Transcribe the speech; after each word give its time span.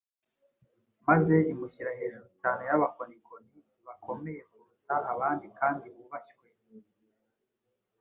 maze 1.07 1.35
imushyira 1.51 1.91
hejuru 1.99 2.27
cyane 2.39 2.61
y’abakonikoni 2.69 3.57
bakomeye 3.87 4.41
kuruta 4.51 4.95
abandi 5.13 5.45
kandi 5.59 5.85
bubashywe. 5.95 6.45